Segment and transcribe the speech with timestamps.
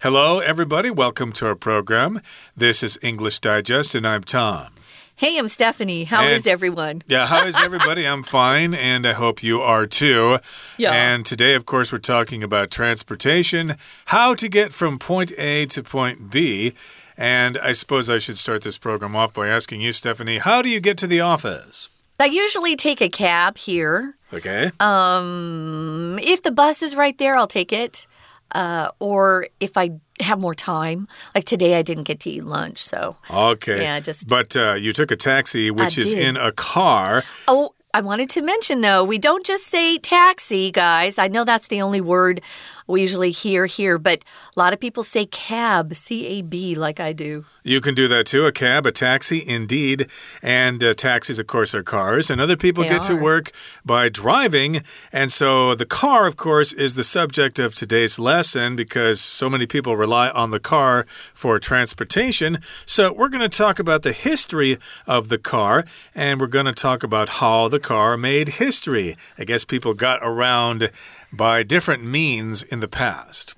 [0.00, 0.90] Hello, everybody.
[0.90, 2.20] Welcome to our program.
[2.56, 4.68] This is English Digest, and I'm Tom.
[5.16, 6.04] Hey, I'm Stephanie.
[6.04, 7.02] How And- is everyone?
[7.08, 8.06] Yeah, how is everybody?
[8.06, 10.38] I'm fine, and I hope you are too.
[10.76, 10.92] Yeah.
[10.92, 13.74] And today, of course, we're talking about transportation,
[14.04, 16.74] how to get from point A to point B.
[17.16, 20.68] And I suppose I should start this program off by asking you, Stephanie, how do
[20.68, 21.88] you get to the office?
[22.20, 24.14] I usually take a cab here.
[24.32, 24.70] Okay.
[24.78, 28.06] Um, if the bus is right there, I'll take it.
[28.52, 29.90] Uh, or if I
[30.20, 33.82] have more time, like today, I didn't get to eat lunch, so Okay.
[33.82, 36.22] Yeah, just- But uh, you took a taxi, which is did.
[36.26, 37.24] in a car.
[37.46, 41.18] Oh, I wanted to mention though, we don't just say taxi, guys.
[41.18, 42.40] I know that's the only word
[42.88, 44.24] we usually hear here, but
[44.56, 47.44] a lot of people say cab, C A B, like I do.
[47.62, 48.46] You can do that too.
[48.46, 50.08] A cab, a taxi, indeed.
[50.42, 52.30] And uh, taxis, of course, are cars.
[52.30, 53.52] And other people They get to work
[53.84, 54.82] by driving.
[55.12, 59.66] And so the car, of course, is the subject of today's lesson because so many
[59.66, 62.60] people rely on the car for transportation.
[62.86, 66.72] So we're going to talk about the history of the car and we're going to
[66.72, 69.14] talk about how the car made history.
[69.38, 70.90] I guess people got around
[71.32, 73.54] by different means in the past.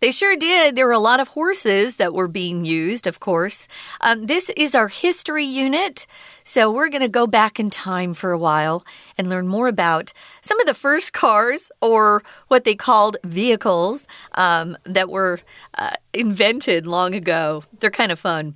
[0.00, 0.76] They sure did.
[0.76, 3.66] There were a lot of horses that were being used, of course.
[4.00, 6.06] Um, this is our history unit.
[6.44, 8.84] So we're going to go back in time for a while
[9.16, 14.78] and learn more about some of the first cars or what they called vehicles um,
[14.84, 15.40] that were
[15.76, 17.64] uh, invented long ago.
[17.80, 18.54] They're kind of fun.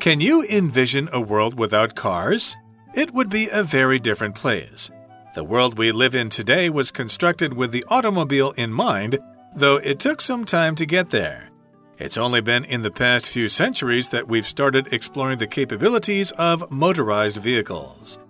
[0.00, 2.56] Can you envision a world without cars?
[2.94, 4.88] It would be a very different place.
[5.34, 9.18] The world we live in today was constructed with the automobile in mind,
[9.56, 11.50] though it took some time to get there.
[11.98, 16.70] It's only been in the past few centuries that we've started exploring the capabilities of
[16.70, 18.20] motorized vehicles.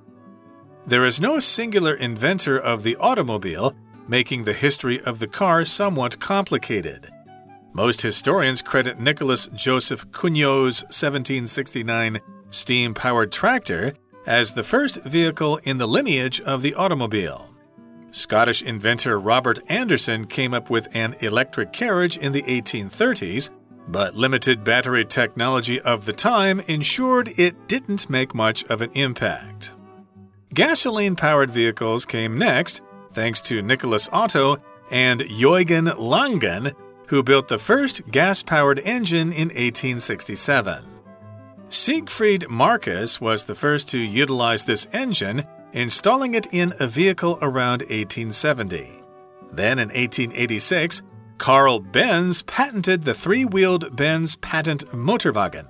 [0.86, 3.74] There is no singular inventor of the automobile,
[4.08, 7.10] making the history of the car somewhat complicated.
[7.74, 13.92] Most historians credit Nicholas Joseph Cugnot's 1769 steam powered tractor
[14.26, 17.54] as the first vehicle in the lineage of the automobile.
[18.10, 23.50] Scottish inventor Robert Anderson came up with an electric carriage in the 1830s,
[23.88, 29.74] but limited battery technology of the time ensured it didn't make much of an impact.
[30.54, 34.58] Gasoline powered vehicles came next, thanks to Nicholas Otto
[34.90, 36.72] and Eugen Langen,
[37.08, 40.93] who built the first gas powered engine in 1867.
[41.74, 45.42] Siegfried Marcus was the first to utilize this engine,
[45.72, 49.02] installing it in a vehicle around 1870.
[49.50, 51.02] Then in 1886,
[51.36, 55.66] Carl Benz patented the three wheeled Benz patent motorwagen.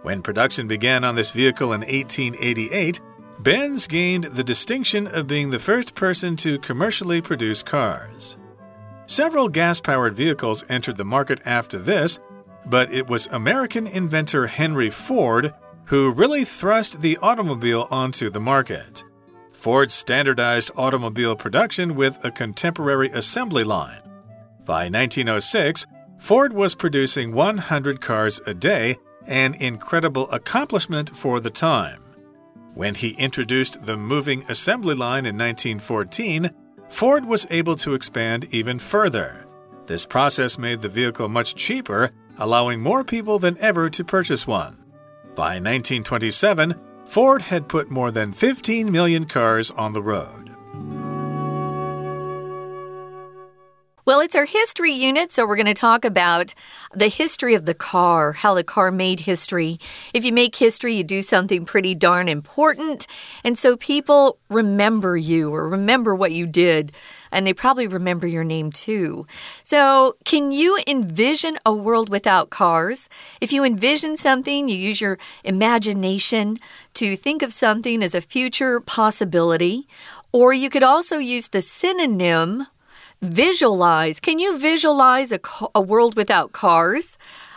[0.00, 3.02] When production began on this vehicle in 1888,
[3.40, 8.38] Benz gained the distinction of being the first person to commercially produce cars.
[9.04, 12.20] Several gas powered vehicles entered the market after this,
[12.66, 15.54] but it was American inventor Henry Ford
[15.86, 19.04] who really thrust the automobile onto the market.
[19.52, 24.02] Ford standardized automobile production with a contemporary assembly line.
[24.64, 25.86] By 1906,
[26.18, 32.02] Ford was producing 100 cars a day, an incredible accomplishment for the time.
[32.74, 36.50] When he introduced the moving assembly line in 1914,
[36.88, 39.46] Ford was able to expand even further.
[39.86, 44.76] This process made the vehicle much cheaper, allowing more people than ever to purchase one.
[45.34, 46.74] By 1927,
[47.04, 50.46] Ford had put more than 15 million cars on the road.
[54.06, 56.54] Well, it's our history unit, so we're going to talk about
[56.94, 59.80] the history of the car, how the car made history.
[60.14, 63.08] If you make history, you do something pretty darn important.
[63.42, 66.92] And so people remember you or remember what you did,
[67.30, 69.26] and they probably remember your name too.
[69.64, 73.08] So, can you envision a world without cars?
[73.40, 76.58] If you envision something, you use your imagination
[76.94, 79.86] to think of something as a future possibility.
[80.32, 82.66] Or you could also use the synonym
[83.22, 84.20] visualize.
[84.20, 85.40] Can you visualize a,
[85.74, 87.16] a world without cars?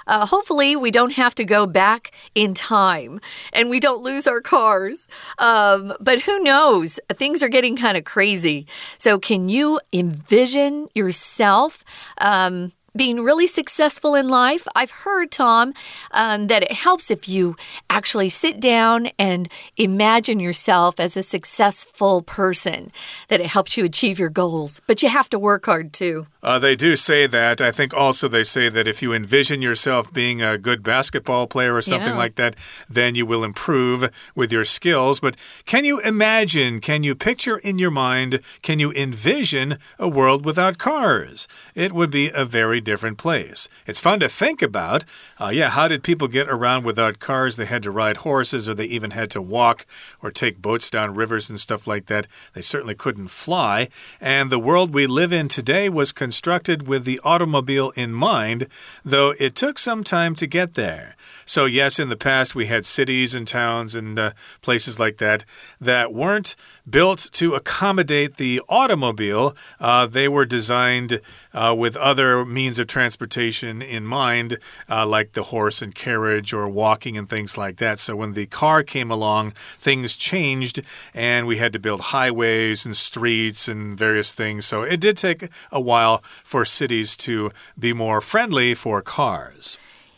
[0.09, 3.21] Uh, hopefully, we don't have to go back in time
[3.53, 5.07] and we don't lose our cars.
[5.37, 6.99] Um, but who knows?
[7.13, 8.65] Things are getting kind of crazy.
[8.97, 11.85] So, can you envision yourself?
[12.19, 14.67] Um, being really successful in life.
[14.75, 15.73] I've heard, Tom,
[16.11, 17.55] um, that it helps if you
[17.89, 19.47] actually sit down and
[19.77, 22.91] imagine yourself as a successful person,
[23.27, 24.81] that it helps you achieve your goals.
[24.87, 26.27] But you have to work hard too.
[26.41, 27.59] Uh, they do say that.
[27.59, 31.75] I think also they say that if you envision yourself being a good basketball player
[31.75, 32.17] or something Yeah.
[32.17, 32.55] like that,
[32.89, 35.19] then you will improve with your skills.
[35.19, 40.45] But can you imagine, can you picture in your mind, can you envision a world
[40.45, 41.45] without cars?
[41.75, 43.67] It would be a very different place.
[43.85, 45.03] It's fun to think about.
[45.39, 47.57] Uh, yeah, how did people get around without cars?
[47.57, 49.85] They had to ride horses or they even had to walk
[50.23, 52.27] or take boats down rivers and stuff like that.
[52.53, 53.89] They certainly couldn't fly.
[54.21, 58.67] And the world we live in today was constructed with the automobile in mind,
[59.03, 61.15] though it took some time to get there.
[61.43, 65.43] So, yes, in the past we had cities and towns and uh, places like that
[65.81, 66.55] that weren't
[66.87, 69.55] built to accommodate the automobile.
[69.79, 71.21] Uh, they were designed
[71.51, 76.69] uh, with other means of transportation in mind, uh, like the horse and carriage or
[76.69, 77.97] walking and things like that.
[77.97, 80.85] So, when the car came along, things changed
[81.15, 84.67] and we had to build highways and streets and various things.
[84.67, 89.77] So, it did take a while for cities to be more friendly for cars.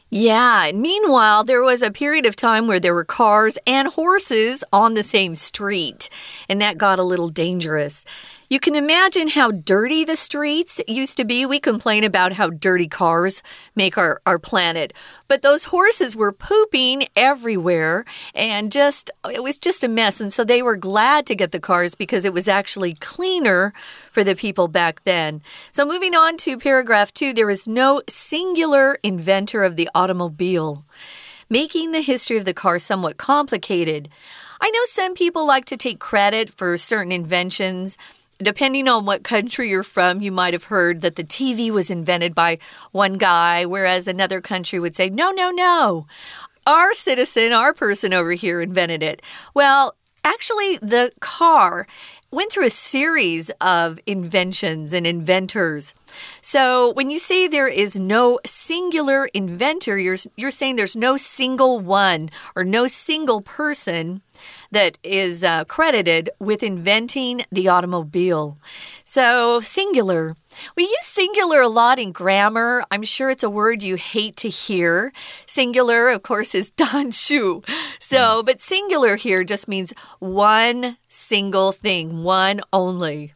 [0.10, 0.72] Yeah.
[0.76, 5.04] Meanwhile, there was a period of time where there were cars and horses on the
[5.04, 6.10] same street,
[6.50, 8.04] and that got a little dangerous.
[8.52, 11.46] You can imagine how dirty the streets used to be.
[11.46, 13.42] We complain about how dirty cars
[13.78, 14.92] make our, our planet.
[15.30, 18.04] But those horses were pooping everywhere
[18.36, 20.20] and just, it was just a mess.
[20.20, 23.72] And so they were glad to get the cars because it was actually cleaner
[24.12, 25.42] for the people back then.
[25.72, 30.84] So moving on to paragraph two, there is no singular inventor of the automobile,
[31.50, 34.10] making the history of the car somewhat complicated.
[34.60, 37.98] I know some people like to take credit for certain inventions.
[38.42, 42.34] Depending on what country you're from, you might have heard that the TV was invented
[42.34, 42.58] by
[42.92, 46.08] one guy, whereas another country would say, no, no, no.
[46.66, 49.22] Our citizen, our person over here invented it.
[49.54, 51.88] Well, actually, the car
[52.32, 55.94] went through a series of inventions and inventors.
[56.42, 61.80] So when you say there is no singular inventor, you're, you're saying there's no single
[61.80, 64.22] one or no single person
[64.72, 68.58] that is uh, credited with inventing the automobile.
[69.04, 70.36] So, singular.
[70.76, 72.84] We use singular a lot in grammar.
[72.92, 75.12] I'm sure it's a word you hate to hear.
[75.46, 77.64] Singular, of course, is dan shu.
[78.00, 83.34] So, but singular here just means one single thing, one only.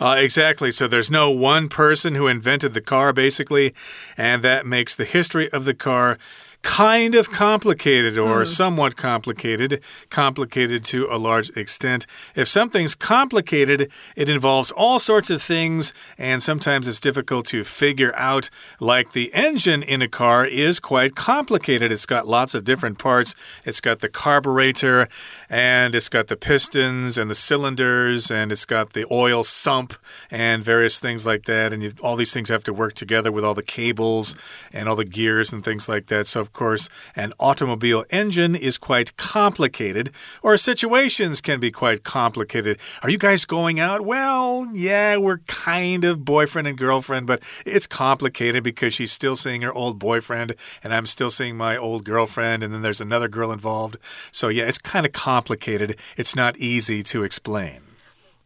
[0.00, 0.70] Uh, exactly.
[0.70, 3.74] So there's no one person who invented the car, basically,
[4.16, 6.18] and that makes the history of the car
[6.62, 8.44] kind of complicated or hmm.
[8.44, 12.06] somewhat complicated, complicated to a large extent.
[12.34, 18.14] If something's complicated, it involves all sorts of things, and sometimes it's difficult to figure
[18.16, 18.50] out.
[18.80, 21.92] Like the engine in a car is quite complicated.
[21.92, 23.34] It's got lots of different parts.
[23.64, 25.08] It's got the carburetor,
[25.48, 29.94] and it's got the pistons and the cylinders, and it's got the oil sump
[30.30, 31.72] and various things like that.
[31.72, 34.34] And you, all these things have to work together with all the cables
[34.72, 36.26] and all the gears and things like that.
[36.26, 40.10] So, of course, an automobile engine is quite complicated,
[40.42, 42.78] or situations can be quite complicated.
[43.02, 44.00] Are you guys going out?
[44.06, 49.60] Well, yeah, we're kind of boyfriend and girlfriend, but it's complicated because she's still seeing
[49.60, 53.52] her old boyfriend, and I'm still seeing my old girlfriend, and then there's another girl
[53.52, 53.98] involved.
[54.32, 55.98] So, yeah, it's kind of complicated.
[56.16, 57.82] It's not easy to explain.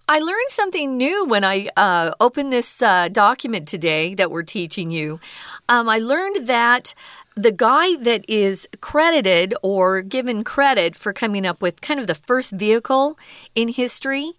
[0.09, 4.91] I learned something new when I uh, opened this uh, document today that we're teaching
[4.91, 5.21] you.
[5.69, 6.95] Um, I learned that
[7.37, 12.15] the guy that is credited or given credit for coming up with kind of the
[12.15, 13.19] first vehicle
[13.55, 14.33] in history.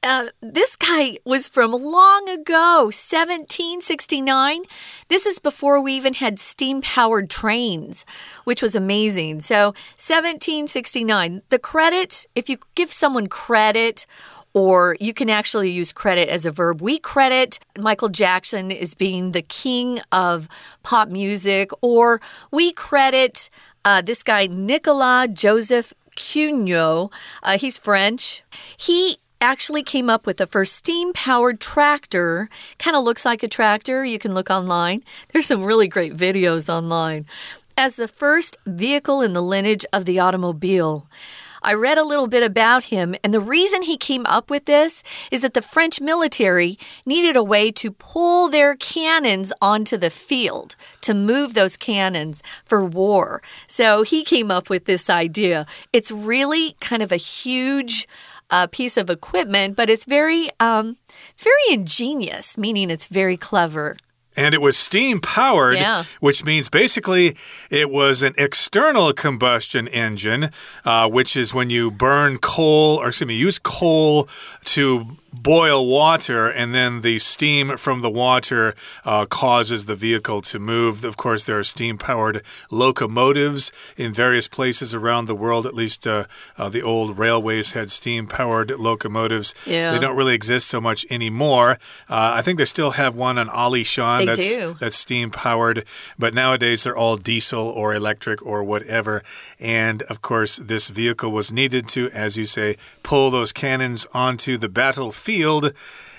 [0.00, 4.62] Uh, this guy was from long ago, 1769.
[5.08, 8.06] This is before we even had steam powered trains,
[8.44, 9.40] which was amazing.
[9.40, 11.42] So, 1769.
[11.48, 14.06] The credit, if you give someone credit,
[14.54, 16.80] or you can actually use credit as a verb.
[16.80, 20.48] We credit Michael Jackson as being the king of
[20.82, 23.50] pop music, or we credit
[23.84, 27.12] uh, this guy, Nicolas Joseph Cugnot.
[27.42, 28.42] Uh, he's French.
[28.76, 32.48] He actually came up with the first steam powered tractor.
[32.78, 34.04] Kind of looks like a tractor.
[34.04, 35.04] You can look online.
[35.32, 37.26] There's some really great videos online.
[37.76, 41.06] As the first vehicle in the lineage of the automobile.
[41.68, 45.02] I read a little bit about him, and the reason he came up with this
[45.30, 50.76] is that the French military needed a way to pull their cannons onto the field,
[51.02, 53.42] to move those cannons for war.
[53.66, 55.66] So he came up with this idea.
[55.92, 58.08] It's really kind of a huge
[58.48, 60.96] uh, piece of equipment, but it's very, um,
[61.28, 63.94] it's very ingenious, meaning it's very clever.
[64.38, 66.04] And it was steam powered, Yeah.
[66.20, 67.34] which means basically
[67.70, 70.50] it was an external combustion engine,
[70.84, 74.28] uh, which is when you burn coal, or excuse me, use coal
[74.66, 75.06] to
[75.42, 81.04] boil water, and then the steam from the water uh, causes the vehicle to move.
[81.04, 85.66] Of course, there are steam powered locomotives in various places around the world.
[85.66, 86.24] At least uh,
[86.56, 89.54] uh, the old railways had steam powered locomotives.
[89.66, 89.92] Yeah.
[89.92, 91.78] They don't really exist so much anymore.
[92.08, 94.76] Uh, I think they still have one on Alishan that's, do.
[94.80, 95.84] that's steam powered,
[96.18, 99.22] but nowadays they're all diesel or electric or whatever.
[99.60, 104.56] And of course, this vehicle was needed to, as you say, pull those cannons onto
[104.56, 105.27] the battlefield.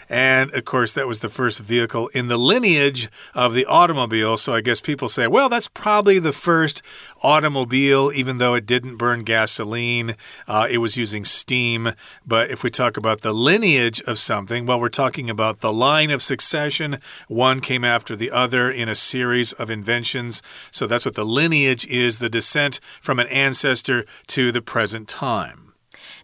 [0.09, 4.37] And of course, that was the first vehicle in the lineage of the automobile.
[4.37, 6.81] So I guess people say, well, that's probably the first
[7.21, 10.15] automobile, even though it didn't burn gasoline.
[10.47, 11.91] Uh, it was using steam.
[12.25, 16.09] But if we talk about the lineage of something, well, we're talking about the line
[16.09, 16.97] of succession.
[17.27, 20.41] One came after the other in a series of inventions.
[20.71, 25.68] So that's what the lineage is the descent from an ancestor to the present time.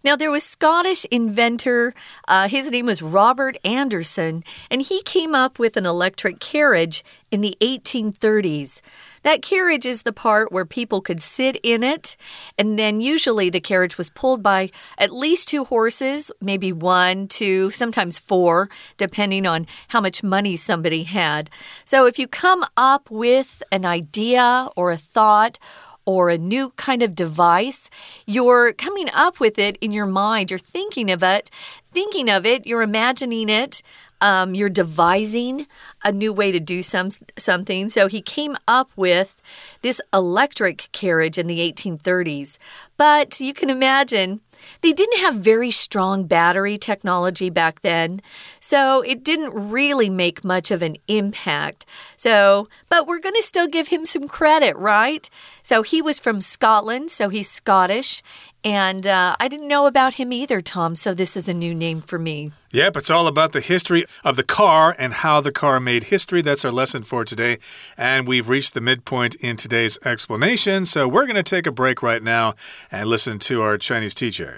[0.06, 1.92] Now, there was Scottish inventor,
[2.28, 7.42] uh, his name was Robert Anderson, and he came up with an electric carriage in
[7.42, 8.82] the 1830s.
[9.24, 12.18] That carriage is the part where people could sit in it,
[12.56, 14.70] and then usually the carriage was pulled by
[15.00, 21.02] at least two horses, maybe one, two, sometimes four, depending on how much money somebody
[21.02, 21.50] had.
[21.84, 25.58] So if you come up with an idea or a thought,
[26.06, 27.90] or a new kind of device,
[28.26, 30.52] you're coming up with it in your mind.
[30.52, 31.50] You're thinking of it,
[31.92, 33.82] thinking of it, you're imagining it.
[34.22, 35.68] Um, you're devising
[36.04, 37.90] a new way to do some something.
[37.90, 39.42] So he came up with
[39.82, 42.58] this electric carriage in the 1830s.
[42.96, 44.40] But you can imagine
[44.82, 48.22] they didn't have very strong battery technology back then,
[48.60, 51.86] so it didn't really make much of an impact.
[52.18, 55.30] So, but we're going to still give him some credit, right?
[55.64, 58.22] So he was from Scotland, so he's Scottish.
[58.66, 62.02] And uh, I didn't know about him either, Tom, so this is a new name
[62.02, 62.52] for me.
[62.72, 66.42] Yep, it's all about the history of the car and how the car made history.
[66.42, 67.60] That's our lesson for today.
[67.96, 70.86] And we've reached the midpoint in today's explanation.
[70.86, 72.56] So we're going to take a break right now
[72.92, 74.55] and listen to our Chinese teacher.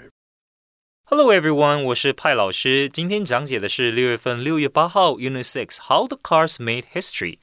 [1.10, 2.86] Hello everyone，我是派老师。
[2.86, 7.38] 今天讲解的是六月份六月八号 Unit Six How the Cars Made History。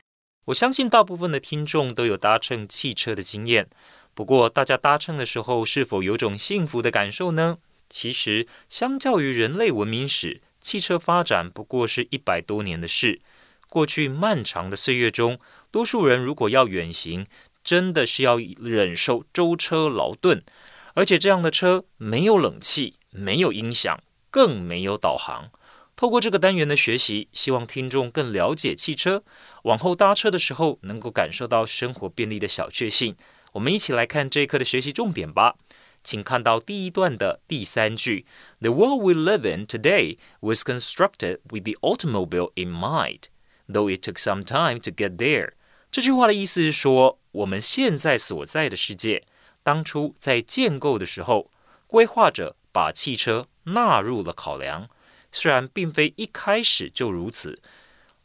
[0.45, 3.67] 我相信大部分的听众都有搭乘汽车的经验。
[4.13, 7.57] 不过，大家搭乘的时候是否有种幸福的感受呢？
[7.89, 13.19] 其实，相较于人类文明史，汽车发展不过是一百多年的事。
[13.67, 15.39] 过去漫长的岁月中，
[15.71, 17.25] 多数人如果要远行，
[17.63, 20.43] 真的是要忍受舟车劳顿，
[20.93, 25.49] 而且这样的车没有冷气、没有音响，更没有导航。
[25.95, 29.23] 透过这个单元的学习，希望听众更了解汽车，
[29.63, 33.15] 往后搭车的时候能够感受到生活便利的小确幸。
[33.53, 35.55] 我们一起来看这一课的学习重点吧。
[36.03, 38.25] 请看到第一段的第三句
[38.59, 43.21] ：“The world we live in today was constructed with the automobile in mind,
[43.67, 45.53] though it took some time to get there。”
[45.89, 49.23] 这句话的意思是说，我们现在所在的世界，
[49.63, 51.49] 当初在建构的时候，
[51.87, 54.88] 规划者把汽车纳入了考量，
[55.30, 57.60] 虽然并非一开始就如此。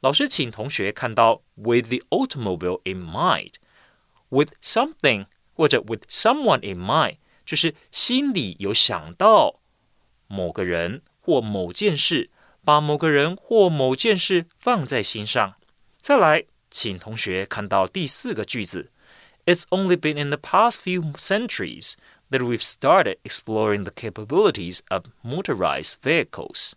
[0.02, 9.60] 老师请同学看到 “with the automobile in mind”。with something 或者 with someone in mind，就是心里有想到
[10.28, 12.30] 某个人或某件事，
[12.66, 15.56] 把某个人或某件事放在心上。
[16.00, 18.92] 再来，请同学看到第四个句子：
[19.46, 21.94] It's only been in the past few centuries
[22.32, 26.74] that we've started exploring the capabilities of motorized vehicles。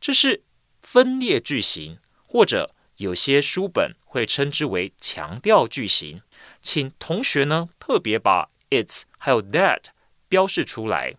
[0.00, 0.42] 这是
[0.80, 6.22] 分裂句型，或者有些书本会称之为强调句型。
[6.60, 9.86] 请同学呢特别把 its 还有 that
[10.28, 11.16] 标示出来，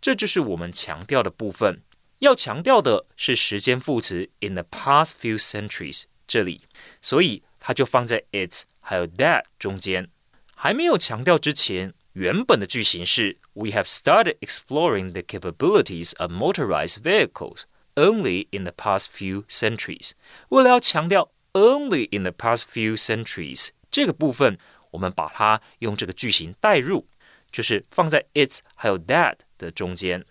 [0.00, 1.82] 这就是我们强调的部分。
[2.18, 6.62] 要强调的是时间副词 in the past few centuries 这里，
[7.00, 10.10] 所以它就放在 its 还有 that 中间。
[10.56, 17.62] 还没有强调之前， 原本的句型是 We have started exploring the capabilities of motorized vehicles
[17.94, 20.12] only in the past few centuries。
[20.48, 23.70] 为了要强调 only in the past few centuries。
[23.90, 24.58] 这个部分，
[24.90, 27.06] 我们把它用这个句型代入，
[27.50, 30.24] 就是放在 its 还有 that 的中间。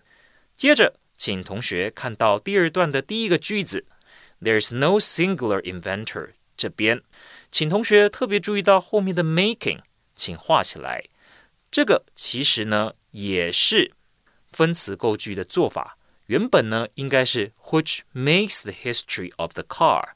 [0.56, 3.84] 接着，请同学看到第二段的第一个句子，
[4.40, 6.30] There's no singular inventor。
[6.56, 7.02] 这边，
[7.50, 9.80] 请同学特别注意到后面的 making，
[10.14, 11.04] 请画起来。
[11.73, 13.93] 这个其实呢也是
[14.51, 20.11] 分词构句的做法，原本呢应该是 which makes the history of the car。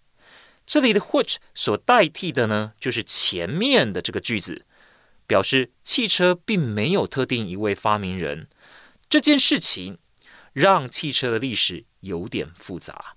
[0.68, 4.68] 这里的 which 所代替的呢，就是前面的这个句子，
[5.26, 8.48] 表示汽车并没有特定一位发明人，
[9.10, 9.98] 这件事情
[10.54, 13.16] 让汽车的历史有点复杂。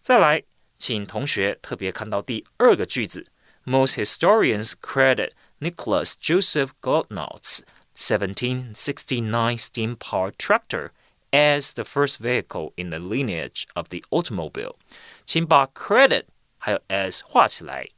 [0.00, 0.44] 再来，
[0.78, 3.26] 请同学特别看到第二个句子
[3.64, 7.62] ：Most historians credit Nicholas Joseph Cugnot's
[7.94, 10.90] 1769 steam powered tractor
[11.32, 14.74] as the first vehicle in the lineage of the automobile.
[15.24, 16.24] 请把 credit
[16.58, 17.90] 还有 as 画起来，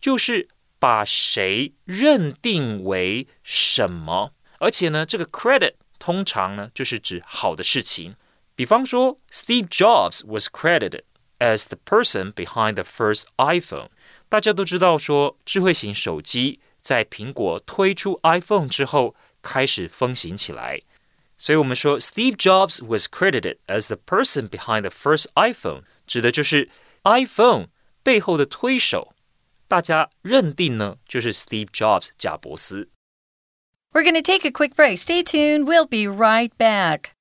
[0.00, 0.48] 就是
[0.80, 4.32] 把谁认定为什么。
[4.58, 8.16] 而且呢，这个 credit 通常呢就是指好的事情。
[8.56, 11.02] 比方说，Steve Jobs was credited
[11.38, 13.90] as the person behind the first iPhone。
[14.28, 20.81] 大家都知道说，智慧型手机在苹果推出 iPhone 之后开始风行起来，
[21.37, 26.69] 所以我们说 Steve Jobs was credited as the person behind the first iPhone，指的就是
[27.03, 27.67] iPhone
[28.03, 29.13] 背后的推手。
[29.67, 32.89] 大家认定呢，就是 Steve Jobs 贾伯斯。
[33.91, 34.97] We're going to take a quick break.
[34.97, 35.65] Stay tuned.
[35.65, 37.11] We'll be right back.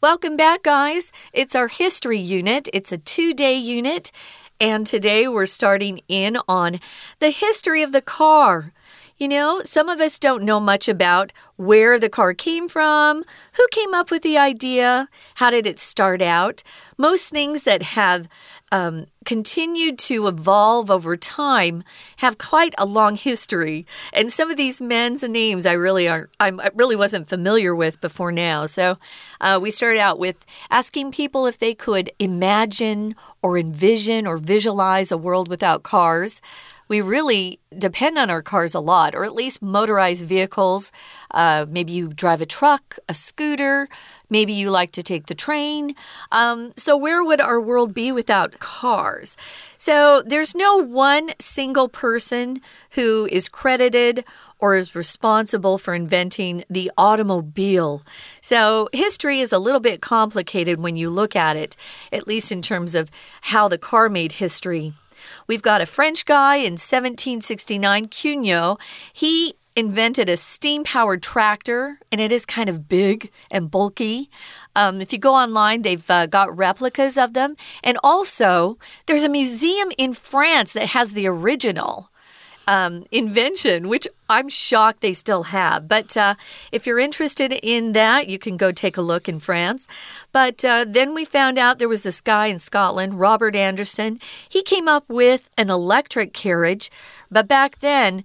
[0.00, 1.10] Welcome back, guys.
[1.32, 2.68] It's our history unit.
[2.72, 4.12] It's a two day unit.
[4.60, 6.78] And today we're starting in on
[7.18, 8.72] the history of the car.
[9.18, 13.66] You know, some of us don't know much about where the car came from, who
[13.72, 16.62] came up with the idea, how did it start out.
[16.96, 18.28] Most things that have
[18.70, 21.82] um, continued to evolve over time
[22.18, 23.86] have quite a long history.
[24.12, 28.00] And some of these men's names I really aren't, I'm, i really wasn't familiar with
[28.00, 28.66] before now.
[28.66, 28.98] So
[29.40, 35.10] uh, we started out with asking people if they could imagine or envision or visualize
[35.10, 36.40] a world without cars
[36.88, 40.90] we really depend on our cars a lot, or at least motorized vehicles.
[41.30, 43.88] Uh, maybe you drive a truck, a scooter,
[44.30, 45.94] maybe you like to take the train.
[46.32, 49.36] Um, so, where would our world be without cars?
[49.76, 52.60] So, there's no one single person
[52.92, 54.24] who is credited
[54.58, 58.02] or is responsible for inventing the automobile.
[58.40, 61.76] So, history is a little bit complicated when you look at it,
[62.12, 63.10] at least in terms of
[63.42, 64.94] how the car made history.
[65.46, 68.80] We've got a French guy in 1769, Cugnot.
[69.12, 74.28] He invented a steam powered tractor, and it is kind of big and bulky.
[74.74, 77.56] Um, if you go online, they've uh, got replicas of them.
[77.84, 78.76] And also,
[79.06, 82.10] there's a museum in France that has the original
[82.68, 85.88] um, invention, which I'm shocked they still have.
[85.88, 86.34] But uh,
[86.70, 89.88] if you're interested in that, you can go take a look in France.
[90.32, 94.20] But uh, then we found out there was this guy in Scotland, Robert Anderson.
[94.46, 96.90] He came up with an electric carriage.
[97.30, 98.22] But back then,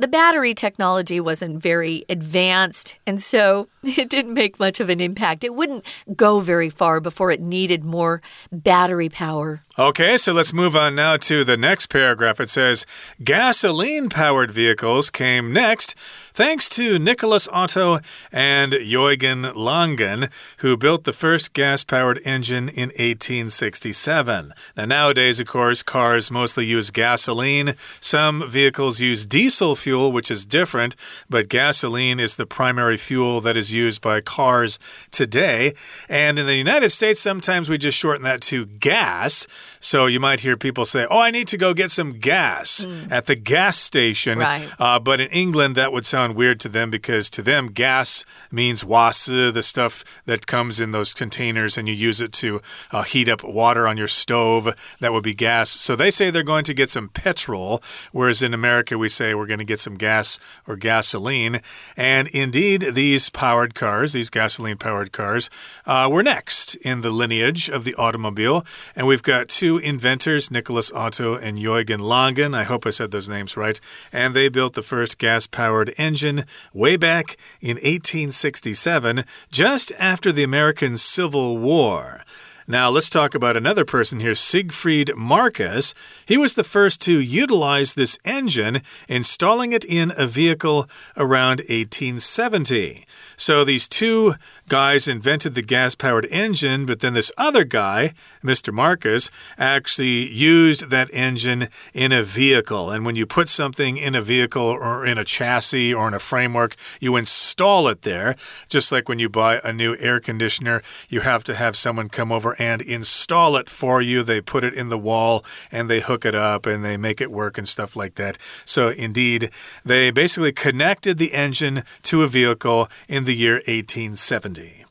[0.00, 5.44] the battery technology wasn't very advanced, and so it didn't make much of an impact.
[5.44, 5.84] It wouldn't
[6.16, 9.62] go very far before it needed more battery power.
[9.78, 12.40] Okay, so let's move on now to the next paragraph.
[12.40, 12.86] It says
[13.22, 15.94] gasoline powered vehicles came next
[16.32, 18.00] thanks to Nicholas Otto
[18.32, 24.52] and Eugen Langen, who built the first gas powered engine in 1867.
[24.76, 27.74] Now, nowadays, of course, cars mostly use gasoline.
[28.00, 30.96] Some vehicles use diesel fuel, which is different,
[31.28, 34.78] but gasoline is the primary fuel that is used by cars
[35.10, 35.74] today.
[36.08, 39.46] And in the United States, sometimes we just shorten that to gas.
[39.80, 43.10] So you might hear people say, Oh, I need to go get some gas mm.
[43.10, 44.38] at the gas station.
[44.38, 44.70] Right.
[44.78, 48.84] Uh, but in England, that would sound weird to them because to them, gas means
[48.84, 52.60] wasi, the stuff that comes in those containers and you use it to
[52.92, 54.96] uh, heat up water on your stove.
[55.00, 55.70] That would be gas.
[55.70, 59.46] So they say they're going to get some petrol, whereas in America, we say we're
[59.46, 61.60] going to get some gas or gasoline.
[61.96, 65.50] And indeed, these powered cars, these gasoline powered cars,
[65.86, 68.64] uh, were next in the lineage of the automobile.
[68.94, 72.54] And we've got two inventors, Nicholas Otto and Eugen Langen.
[72.54, 73.80] I hope I said those names right.
[74.12, 80.44] And they built the first gas powered engine way back in 1867, just after the
[80.44, 82.24] American Civil War.
[82.70, 85.92] Now, let's talk about another person here, Siegfried Marcus.
[86.24, 93.04] He was the first to utilize this engine, installing it in a vehicle around 1870.
[93.40, 94.34] So these two
[94.68, 98.12] guys invented the gas powered engine, but then this other guy,
[98.44, 98.70] Mr.
[98.70, 102.90] Marcus, actually used that engine in a vehicle.
[102.90, 106.18] And when you put something in a vehicle or in a chassis or in a
[106.18, 108.36] framework, you install it there.
[108.68, 112.30] Just like when you buy a new air conditioner, you have to have someone come
[112.30, 114.22] over and install it for you.
[114.22, 117.32] They put it in the wall and they hook it up and they make it
[117.32, 118.36] work and stuff like that.
[118.66, 119.50] So, indeed,
[119.82, 124.84] they basically connected the engine to a vehicle in the year 1870.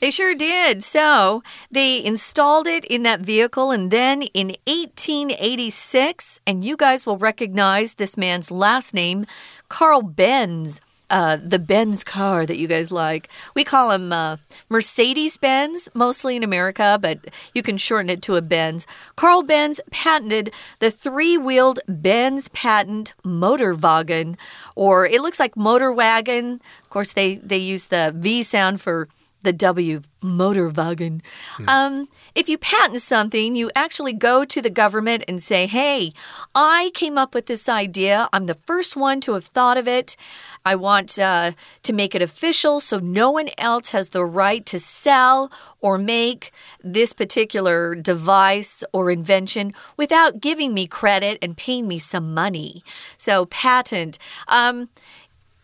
[0.00, 0.82] They sure did.
[0.82, 7.18] So they installed it in that vehicle, and then in 1886, and you guys will
[7.18, 9.26] recognize this man's last name,
[9.68, 13.28] Carl Benz uh, the Benz car that you guys like.
[13.54, 14.36] We call them uh,
[14.68, 17.18] Mercedes Benz, mostly in America, but
[17.54, 18.86] you can shorten it to a Benz.
[19.16, 24.36] Carl Benz patented the three wheeled Benz patent motor wagon,
[24.76, 26.60] or it looks like motor wagon.
[26.82, 29.08] Of course, they, they use the V sound for
[29.42, 31.22] the W Motorwagen.
[31.56, 31.68] Hmm.
[31.68, 36.12] Um, if you patent something, you actually go to the government and say, Hey,
[36.54, 38.28] I came up with this idea.
[38.32, 40.16] I'm the first one to have thought of it.
[40.64, 44.78] I want uh, to make it official so no one else has the right to
[44.78, 45.50] sell
[45.80, 46.52] or make
[46.84, 52.84] this particular device or invention without giving me credit and paying me some money.
[53.16, 54.18] So, patent.
[54.48, 54.90] Um,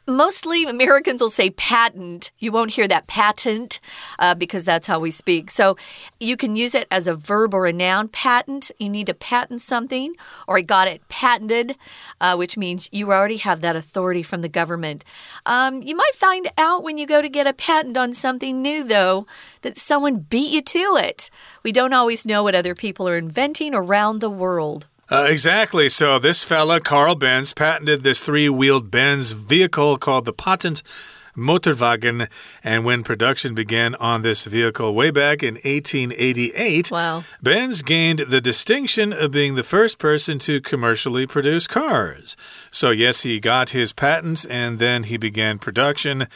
[0.07, 2.31] mostly Americans will say patent.
[2.39, 3.81] You won't hear that patent
[4.19, 5.51] uh, because that's how we speak.
[5.51, 5.77] So
[6.21, 8.09] you can use it as a verb or a noun.
[8.09, 10.15] Patent, you need to patent something,
[10.47, 11.77] or I got it patented,
[12.21, 15.05] uh, which means you already have that authority from the government.
[15.45, 18.85] Um, you might find out when you go to get a patent on something new,
[18.85, 19.27] though,
[19.63, 21.31] that someone beat you to it.
[21.63, 24.87] We don't always know what other people are inventing around the world.
[25.09, 25.89] Uh, exactly.
[25.89, 30.83] So this fella, Carl Benz, patented this three-wheeled Benz vehicle called the Patent
[31.37, 32.29] Motorwagen.
[32.65, 37.25] And when production began on this vehicle way back in 1888, wow.
[37.43, 42.37] Benz gained the distinction of being the first person to commercially produce cars.
[42.71, 46.27] So, yes, he got his patents and then he began production.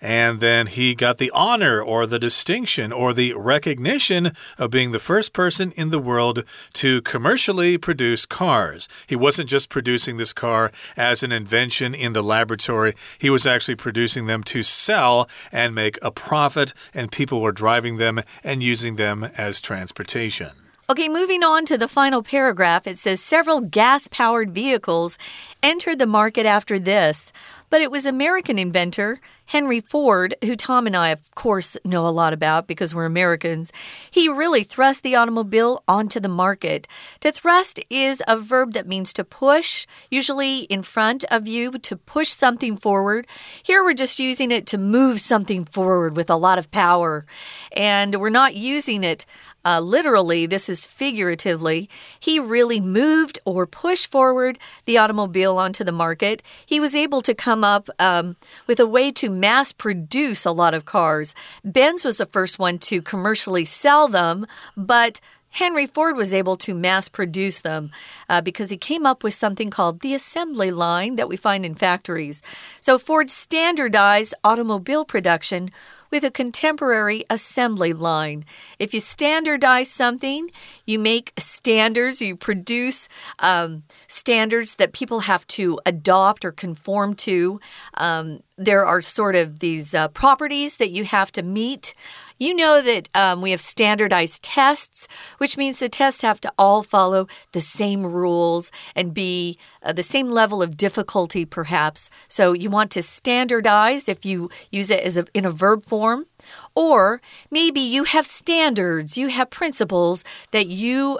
[0.00, 4.98] And then he got the honor or the distinction or the recognition of being the
[4.98, 8.88] first person in the world to commercially produce cars.
[9.06, 13.76] He wasn't just producing this car as an invention in the laboratory, he was actually
[13.76, 18.96] producing them to sell and make a profit, and people were driving them and using
[18.96, 20.65] them as transportation.
[20.88, 25.18] Okay, moving on to the final paragraph, it says several gas powered vehicles
[25.60, 27.32] entered the market after this.
[27.70, 32.10] But it was American inventor Henry Ford, who Tom and I, of course, know a
[32.10, 33.72] lot about because we're Americans.
[34.10, 36.86] He really thrust the automobile onto the market.
[37.20, 41.96] To thrust is a verb that means to push, usually in front of you, to
[41.96, 43.26] push something forward.
[43.62, 47.24] Here we're just using it to move something forward with a lot of power.
[47.72, 49.26] And we're not using it
[49.66, 51.90] uh, literally, this is figuratively.
[52.20, 56.40] He really moved or pushed forward the automobile onto the market.
[56.64, 58.36] He was able to come up um,
[58.68, 61.34] with a way to mass produce a lot of cars.
[61.64, 66.74] Benz was the first one to commercially sell them, but Henry Ford was able to
[66.74, 67.90] mass produce them
[68.28, 71.74] uh, because he came up with something called the assembly line that we find in
[71.74, 72.42] factories.
[72.80, 75.70] So Ford standardized automobile production
[76.10, 78.44] with a contemporary assembly line.
[78.78, 80.50] If you standardize something,
[80.84, 87.60] you make standards, you produce um, standards that people have to adopt or conform to.
[87.94, 91.94] Um, there are sort of these uh, properties that you have to meet.
[92.38, 96.82] You know that um, we have standardized tests, which means the tests have to all
[96.82, 102.10] follow the same rules and be uh, the same level of difficulty, perhaps.
[102.28, 106.26] So you want to standardize if you use it as a, in a verb form.
[106.74, 111.18] Or maybe you have standards, you have principles that you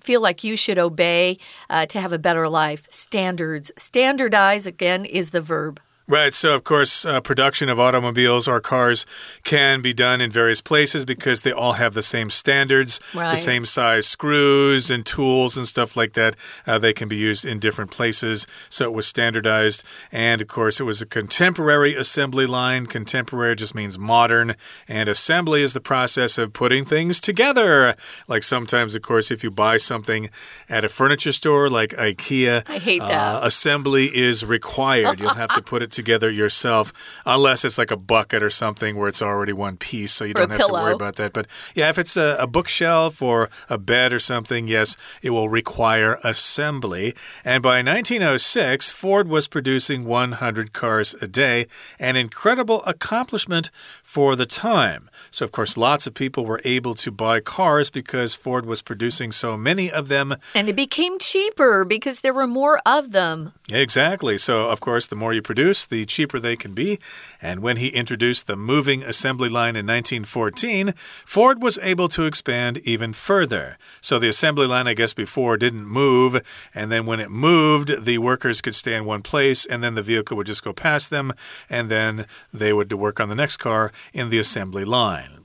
[0.00, 1.38] feel like you should obey
[1.70, 2.86] uh, to have a better life.
[2.90, 3.72] Standards.
[3.76, 5.80] Standardize, again, is the verb.
[6.08, 6.34] Right.
[6.34, 9.06] So, of course, uh, production of automobiles or cars
[9.44, 13.30] can be done in various places because they all have the same standards, right.
[13.30, 16.36] the same size screws and tools and stuff like that.
[16.66, 18.46] Uh, they can be used in different places.
[18.68, 19.84] So it was standardized.
[20.10, 22.86] And, of course, it was a contemporary assembly line.
[22.86, 24.56] Contemporary just means modern.
[24.88, 27.94] And assembly is the process of putting things together.
[28.26, 30.30] Like sometimes, of course, if you buy something
[30.68, 33.36] at a furniture store like IKEA, I hate that.
[33.36, 35.20] Uh, assembly is required.
[35.20, 36.92] You'll have to put it together yourself,
[37.24, 40.50] unless it's like a bucket or something where it's already one piece, so you don't
[40.50, 40.78] have pillow.
[40.78, 41.32] to worry about that.
[41.32, 45.48] But yeah, if it's a, a bookshelf or a bed or something, yes, it will
[45.48, 47.14] require assembly.
[47.44, 51.66] And by 1906, Ford was producing 100 cars a day,
[51.98, 53.70] an incredible accomplishment
[54.02, 55.08] for the time.
[55.30, 59.32] So, of course, lots of people were able to buy cars because Ford was producing
[59.32, 60.34] so many of them.
[60.54, 63.52] And they became cheaper because there were more of them.
[63.70, 64.38] Exactly.
[64.38, 66.98] So, of course, the more you produce, the cheaper they can be.
[67.40, 72.78] And when he introduced the moving assembly line in 1914, Ford was able to expand
[72.78, 73.78] even further.
[74.00, 76.40] So, the assembly line, I guess, before didn't move.
[76.74, 80.02] And then when it moved, the workers could stay in one place, and then the
[80.02, 81.32] vehicle would just go past them,
[81.68, 85.41] and then they would work on the next car in the assembly line.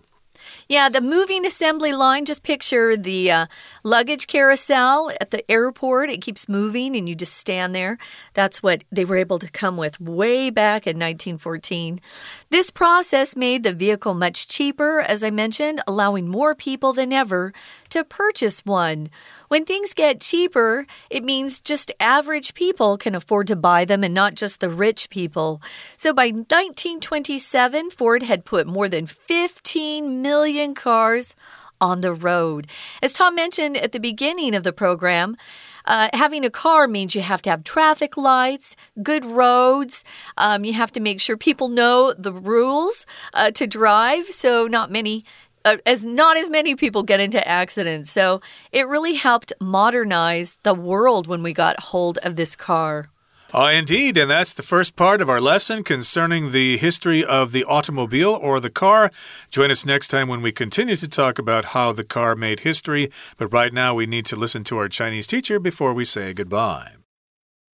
[0.70, 3.46] Yeah, the moving assembly line, just picture the uh,
[3.84, 6.10] luggage carousel at the airport.
[6.10, 7.98] It keeps moving and you just stand there.
[8.34, 12.02] That's what they were able to come with way back in 1914.
[12.50, 17.52] This process made the vehicle much cheaper, as I mentioned, allowing more people than ever
[17.90, 19.10] to purchase one.
[19.50, 24.14] When things get cheaper, it means just average people can afford to buy them and
[24.14, 25.62] not just the rich people.
[25.98, 31.36] So by 1927, Ford had put more than 15 million cars
[31.82, 32.68] on the road.
[33.04, 35.36] As Tom mentioned at the beginning of the program,
[35.88, 40.04] uh, having a car means you have to have traffic lights, good roads.
[40.38, 44.28] Um, you have to make sure people know the rules uh, to drive.
[44.28, 45.26] So, not many
[45.66, 48.12] uh, as not as many people get into accidents.
[48.12, 53.10] So it really helped modernize the world when we got hold of this car.
[53.55, 57.65] Uh, indeed, and that's the first part of our lesson concerning the history of the
[57.65, 59.11] automobile or the car.
[59.51, 63.11] Join us next time when we continue to talk about how the car made history.
[63.37, 66.93] But right now, we need to listen to our Chinese teacher before we say goodbye.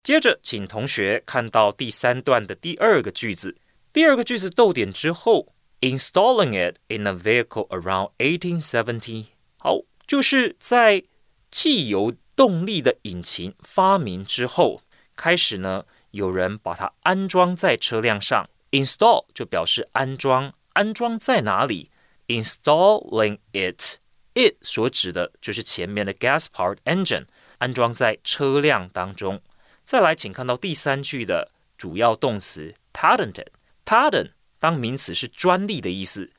[0.04, 3.58] 接着，请同学看到第三段的第二个句子。
[3.92, 5.48] 第二个句子逗点之后
[5.82, 9.26] installing it in a vehicle around 1870。
[9.58, 11.04] 好，就是在
[11.50, 14.84] 汽油动力的引擎发明之后，
[15.19, 18.49] 开始呢，有人把它安装在车辆上。
[18.71, 21.91] install 就表示安装，安装在哪里
[22.29, 27.27] ？installing it，it 所指的就是前面的 gas-powered engine，
[27.59, 29.43] 安装在车辆当中。
[29.83, 34.33] 再来，请看到第三句的主要动词 patented，patent。
[34.61, 36.31] 当名词是专利的意思，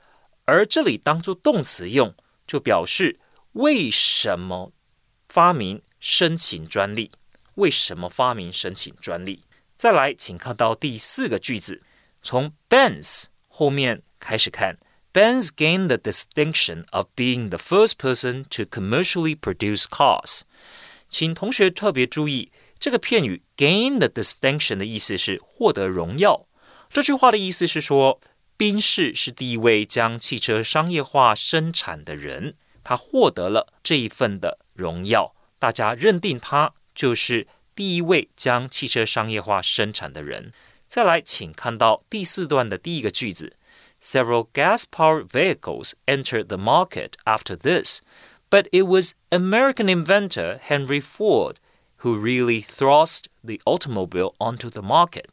[0.45, 2.13] 而这里当做动词用，
[2.45, 3.19] 就表示
[3.53, 4.71] 为什么
[5.27, 7.11] 发明申请专利？
[7.58, 9.44] 为什么发明申请专利？
[9.74, 11.82] 再来，请看到第四个句子，
[12.22, 14.78] 从 Benz 后面开始看，
[15.12, 20.42] Benz gained the distinction of being the first person to commercially produce cars。
[21.08, 26.46] 请同学特别注意，这个片语 gain the distinction 的意思是获得荣耀。
[26.90, 28.20] 这句话的意思是说，
[28.56, 40.52] 宾士是第一位将汽车商业化生产的人，他获得了这一份的荣耀，大家认定他 就是第一位将汽车商业化生产的人。
[40.86, 43.56] 再来，请看到第四段的第一个句子：
[44.00, 48.00] Several gas-powered vehicles entered the market after this,
[48.50, 51.56] but it was American inventor Henry Ford
[52.02, 55.24] who really thrust the automobile onto the market.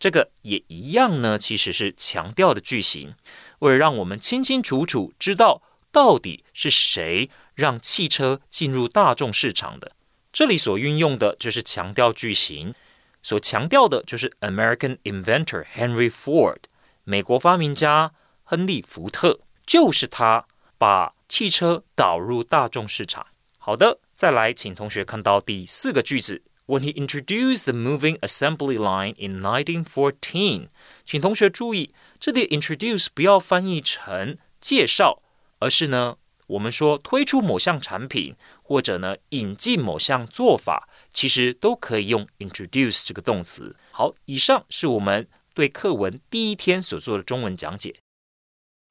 [0.00, 3.14] 这个也一样呢，其实是强调的句型，
[3.58, 9.92] 为了让我们清清楚楚知道到底是谁让汽车进入大众市场的。
[10.32, 12.74] 这里所运用的就是强调句型，
[13.22, 16.58] 所强调的就是 American inventor Henry Ford，
[17.04, 18.12] 美国发明家
[18.44, 23.26] 亨利·福特，就是他把汽车导入大众市场。
[23.58, 26.42] 好的，再来，请同学看到第四个句子。
[26.68, 30.68] when he introduced the moving assembly line in 1914，
[31.04, 35.22] 请同学注意，这里 introduce 不要翻译成介绍，
[35.60, 43.75] 而是呢， 我们说推出某项产品，或者呢引进某项做法，其实都可以用 introduce 这个动词。
[43.91, 47.95] 好，以上是我们对课文第一天所做的中文讲解。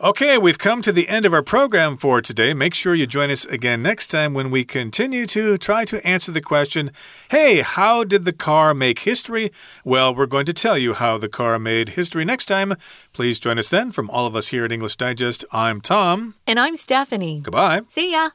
[0.04, 2.54] Okay, we've come to the end of our program for today.
[2.54, 6.32] Make sure you join us again next time when we continue to try to answer
[6.32, 6.90] the question
[7.30, 9.52] Hey, how did the car make history?
[9.84, 12.74] Well, we're going to tell you how the car made history next time.
[13.12, 13.92] Please join us then.
[13.92, 16.34] From all of us here at English Digest, I'm Tom.
[16.48, 17.40] And I'm Stephanie.
[17.40, 17.82] Goodbye.
[17.86, 18.30] See ya.